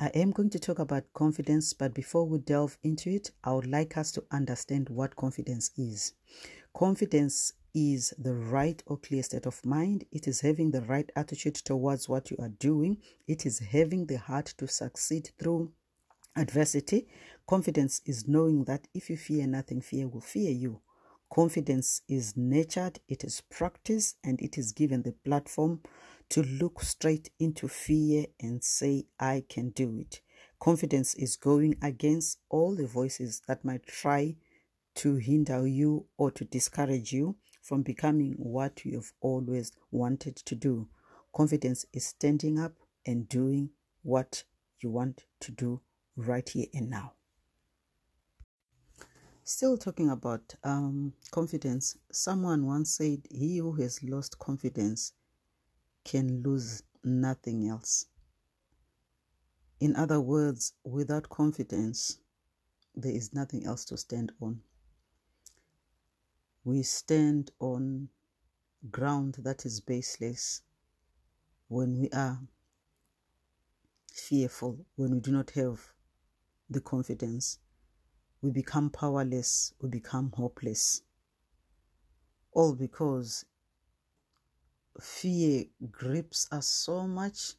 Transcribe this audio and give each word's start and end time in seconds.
I 0.00 0.12
am 0.14 0.30
going 0.30 0.50
to 0.50 0.60
talk 0.60 0.78
about 0.78 1.12
confidence, 1.12 1.72
but 1.72 1.92
before 1.92 2.24
we 2.24 2.38
delve 2.38 2.78
into 2.84 3.10
it, 3.10 3.32
I 3.42 3.52
would 3.52 3.66
like 3.66 3.96
us 3.96 4.12
to 4.12 4.22
understand 4.30 4.88
what 4.88 5.16
confidence 5.16 5.72
is. 5.76 6.12
Confidence 6.72 7.54
is 7.74 8.14
the 8.16 8.34
right 8.34 8.80
or 8.86 8.96
clear 8.98 9.24
state 9.24 9.44
of 9.46 9.66
mind. 9.66 10.04
It 10.12 10.28
is 10.28 10.40
having 10.40 10.70
the 10.70 10.82
right 10.82 11.10
attitude 11.16 11.56
towards 11.56 12.08
what 12.08 12.30
you 12.30 12.36
are 12.38 12.48
doing. 12.48 12.98
It 13.26 13.44
is 13.44 13.58
having 13.58 14.06
the 14.06 14.18
heart 14.18 14.54
to 14.58 14.68
succeed 14.68 15.32
through 15.36 15.72
adversity. 16.36 17.08
Confidence 17.48 18.00
is 18.06 18.28
knowing 18.28 18.62
that 18.66 18.86
if 18.94 19.10
you 19.10 19.16
fear 19.16 19.48
nothing, 19.48 19.80
fear 19.80 20.06
will 20.06 20.20
fear 20.20 20.52
you. 20.52 20.80
Confidence 21.28 22.02
is 22.08 22.36
nurtured, 22.36 23.00
it 23.08 23.24
is 23.24 23.40
practiced, 23.50 24.16
and 24.22 24.40
it 24.40 24.56
is 24.56 24.70
given 24.70 25.02
the 25.02 25.12
platform 25.24 25.80
to 26.30 26.42
look 26.42 26.82
straight 26.82 27.30
into 27.38 27.68
fear 27.68 28.26
and 28.40 28.62
say, 28.62 29.06
I 29.18 29.44
can 29.48 29.70
do 29.70 29.96
it. 29.98 30.20
Confidence 30.60 31.14
is 31.14 31.36
going 31.36 31.76
against 31.82 32.38
all 32.48 32.74
the 32.74 32.86
voices 32.86 33.42
that 33.46 33.64
might 33.64 33.86
try 33.86 34.36
to 34.96 35.16
hinder 35.16 35.66
you 35.66 36.06
or 36.16 36.30
to 36.32 36.44
discourage 36.44 37.12
you 37.12 37.36
from 37.62 37.82
becoming 37.82 38.34
what 38.38 38.84
you 38.84 38.96
have 38.96 39.12
always 39.20 39.72
wanted 39.90 40.36
to 40.36 40.54
do. 40.54 40.88
Confidence 41.34 41.86
is 41.92 42.06
standing 42.06 42.58
up 42.58 42.72
and 43.06 43.28
doing 43.28 43.70
what 44.02 44.42
you 44.80 44.90
want 44.90 45.24
to 45.40 45.52
do 45.52 45.80
right 46.16 46.48
here 46.48 46.66
and 46.74 46.90
now. 46.90 47.12
Still 49.44 49.78
talking 49.78 50.10
about 50.10 50.54
um, 50.64 51.14
confidence, 51.30 51.96
someone 52.12 52.66
once 52.66 52.90
said, 52.96 53.22
He 53.30 53.58
who 53.58 53.72
has 53.74 54.02
lost 54.02 54.38
confidence 54.38 55.12
can 56.08 56.42
lose 56.42 56.82
nothing 57.04 57.68
else. 57.68 58.06
In 59.80 59.94
other 59.94 60.20
words, 60.20 60.72
without 60.84 61.28
confidence, 61.28 62.18
there 62.94 63.12
is 63.12 63.34
nothing 63.34 63.66
else 63.66 63.84
to 63.86 63.96
stand 63.96 64.32
on. 64.40 64.60
We 66.64 66.82
stand 66.82 67.50
on 67.60 68.08
ground 68.90 69.36
that 69.40 69.66
is 69.66 69.80
baseless 69.80 70.62
when 71.68 71.98
we 72.00 72.08
are 72.10 72.40
fearful, 74.12 74.86
when 74.96 75.12
we 75.12 75.20
do 75.20 75.30
not 75.30 75.50
have 75.50 75.80
the 76.70 76.80
confidence 76.80 77.58
we 78.40 78.50
become 78.50 78.90
powerless, 78.90 79.74
we 79.80 79.88
become 79.88 80.32
hopeless. 80.36 81.02
All 82.52 82.74
because 82.74 83.44
fear 85.00 85.64
grips 85.90 86.48
us 86.50 86.66
so 86.66 87.06
much 87.06 87.54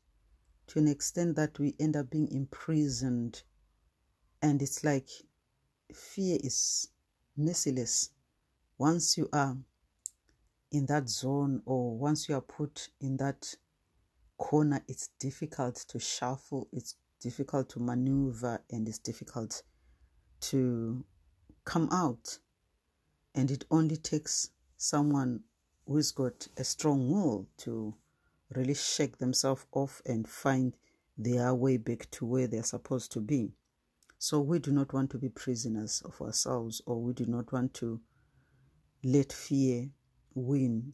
to 0.68 0.80
an 0.80 0.88
extent 0.88 1.36
that 1.36 1.58
we 1.60 1.76
end 1.80 1.96
up 1.96 2.10
being 2.10 2.30
imprisoned. 2.32 3.44
And 4.42 4.62
it's 4.62 4.84
like 4.84 5.10
fear 5.94 6.38
is 6.44 6.90
merciless. 7.36 8.12
Once 8.78 9.18
you 9.18 9.28
are 9.34 9.58
in 10.72 10.86
that 10.86 11.10
zone 11.10 11.62
or 11.66 11.98
once 11.98 12.30
you 12.30 12.36
are 12.36 12.42
put 12.42 12.90
in 13.02 13.18
that 13.18 13.56
corner, 14.38 14.82
it's 14.88 15.10
difficult 15.20 15.76
to 15.76 16.00
shuffle, 16.00 16.68
it's 16.72 16.96
difficult 17.20 17.70
to 17.70 17.80
maneuver, 17.80 18.62
and 18.72 18.88
it's 18.88 19.00
difficult 19.00 19.64
to 20.42 21.04
come 21.66 21.90
out. 21.92 22.38
And 23.36 23.52
it 23.52 23.66
only 23.70 23.98
takes 23.98 24.52
someone 24.78 25.42
who's 25.90 26.12
got 26.12 26.48
a 26.56 26.64
strong 26.64 27.10
will 27.10 27.48
to 27.58 27.96
really 28.56 28.76
shake 28.76 29.18
themselves 29.18 29.66
off 29.72 30.04
and 30.06 30.30
find 30.30 30.78
their 31.18 31.56
way 31.56 31.78
back 31.78 32.08
to 32.12 32.26
where 32.26 32.46
they're 32.46 32.62
supposed 32.62 33.12
to 33.12 33.20
be. 33.20 33.52
So 34.20 34.40
we 34.40 34.60
do 34.60 34.72
not 34.72 34.94
want 34.94 35.10
to 35.12 35.18
be 35.18 35.30
prisoners 35.30 36.04
of 36.06 36.22
ourselves 36.22 36.80
or 36.86 37.02
we 37.02 37.14
do 37.14 37.26
not 37.26 37.52
want 37.52 37.74
to 37.76 38.00
let 39.04 39.34
fear 39.34 39.90
win. 40.36 40.94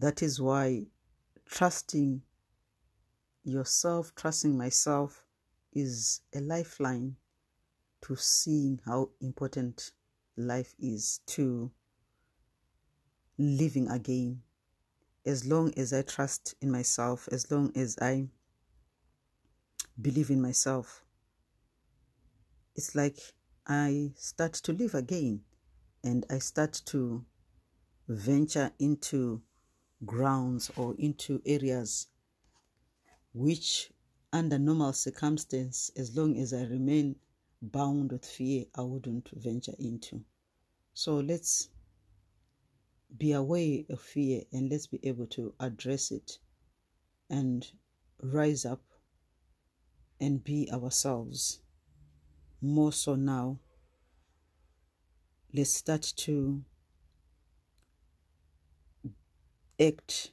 That 0.00 0.22
is 0.22 0.40
why 0.40 0.86
trusting 1.44 2.22
yourself, 3.44 4.12
trusting 4.16 4.58
myself 4.58 5.22
is 5.72 6.20
a 6.34 6.40
lifeline 6.40 7.14
to 8.02 8.16
seeing 8.16 8.80
how 8.84 9.10
important 9.20 9.92
life 10.36 10.74
is 10.80 11.20
to 11.26 11.70
living 13.38 13.88
again. 13.88 14.42
As 15.24 15.44
long 15.44 15.72
as 15.76 15.92
I 15.92 16.02
trust 16.02 16.54
in 16.60 16.70
myself, 16.70 17.28
as 17.32 17.50
long 17.50 17.72
as 17.74 17.96
I 18.00 18.28
believe 20.00 20.30
in 20.30 20.40
myself, 20.40 21.04
it's 22.74 22.94
like 22.94 23.18
I 23.66 24.12
start 24.16 24.52
to 24.54 24.72
live 24.72 24.94
again 24.94 25.40
and 26.04 26.24
I 26.30 26.38
start 26.38 26.80
to 26.86 27.24
venture 28.06 28.70
into 28.78 29.42
grounds 30.04 30.70
or 30.76 30.94
into 30.98 31.42
areas 31.44 32.06
which 33.32 33.90
under 34.32 34.58
normal 34.58 34.92
circumstance 34.92 35.90
as 35.96 36.16
long 36.16 36.36
as 36.36 36.52
i 36.52 36.62
remain 36.64 37.16
bound 37.62 38.12
with 38.12 38.24
fear 38.24 38.64
I 38.74 38.82
wouldn't 38.82 39.30
venture 39.32 39.74
into. 39.78 40.22
So 40.94 41.16
let's 41.16 41.68
be 43.14 43.32
aware 43.32 43.80
of 43.90 44.00
fear 44.00 44.42
and 44.52 44.70
let's 44.70 44.86
be 44.86 45.00
able 45.02 45.26
to 45.26 45.54
address 45.60 46.10
it 46.10 46.38
and 47.30 47.70
rise 48.22 48.64
up 48.64 48.82
and 50.20 50.42
be 50.42 50.68
ourselves. 50.72 51.60
More 52.60 52.92
so 52.92 53.14
now, 53.14 53.58
let's 55.52 55.72
start 55.72 56.02
to 56.16 56.62
act 59.80 60.32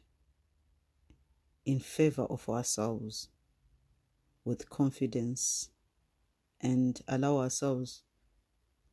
in 1.66 1.80
favor 1.80 2.24
of 2.24 2.48
ourselves 2.50 3.30
with 4.46 4.70
confidence 4.70 5.70
and 6.62 7.02
allow 7.08 7.38
ourselves 7.38 8.04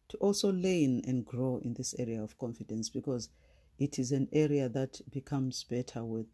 to 0.08 0.16
also 0.18 0.52
learn 0.52 1.00
and 1.06 1.24
grow 1.24 1.60
in 1.62 1.74
this 1.74 1.94
area 1.98 2.22
of 2.22 2.36
confidence 2.38 2.88
because 2.88 3.28
it 3.80 3.98
is 3.98 4.12
an 4.12 4.28
area 4.30 4.68
that 4.68 5.00
becomes 5.10 5.64
better 5.64 6.04
with 6.04 6.26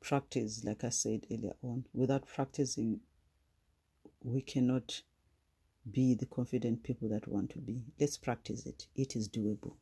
practice, 0.00 0.64
like 0.64 0.82
I 0.82 0.88
said 0.88 1.26
earlier 1.30 1.54
on. 1.62 1.84
Without 1.92 2.26
practicing, 2.26 3.00
we 4.24 4.40
cannot 4.40 5.02
be 5.90 6.14
the 6.14 6.26
confident 6.26 6.82
people 6.82 7.08
that 7.10 7.28
want 7.28 7.50
to 7.50 7.58
be. 7.58 7.84
Let's 8.00 8.16
practice 8.16 8.64
it, 8.64 8.86
it 8.96 9.14
is 9.14 9.28
doable. 9.28 9.74